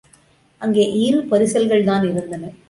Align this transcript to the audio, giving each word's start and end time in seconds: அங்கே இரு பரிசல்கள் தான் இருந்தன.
அங்கே 0.61 0.83
இரு 1.05 1.19
பரிசல்கள் 1.27 1.83
தான் 1.83 2.05
இருந்தன. 2.09 2.51